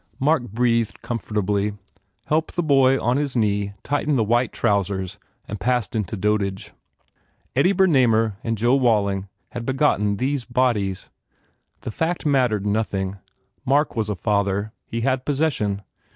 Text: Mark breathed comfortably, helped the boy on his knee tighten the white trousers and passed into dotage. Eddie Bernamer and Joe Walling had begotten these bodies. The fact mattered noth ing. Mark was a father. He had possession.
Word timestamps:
Mark 0.19 0.41
breathed 0.49 1.03
comfortably, 1.03 1.77
helped 2.25 2.55
the 2.55 2.63
boy 2.63 2.99
on 2.99 3.17
his 3.17 3.35
knee 3.35 3.73
tighten 3.83 4.15
the 4.15 4.23
white 4.23 4.51
trousers 4.51 5.19
and 5.47 5.59
passed 5.59 5.95
into 5.95 6.17
dotage. 6.17 6.71
Eddie 7.55 7.71
Bernamer 7.75 8.33
and 8.43 8.57
Joe 8.57 8.75
Walling 8.77 9.27
had 9.51 9.63
begotten 9.63 10.17
these 10.17 10.43
bodies. 10.43 11.11
The 11.81 11.91
fact 11.91 12.25
mattered 12.25 12.65
noth 12.65 12.95
ing. 12.95 13.19
Mark 13.63 13.95
was 13.95 14.09
a 14.09 14.15
father. 14.15 14.71
He 14.87 15.01
had 15.01 15.23
possession. 15.23 15.83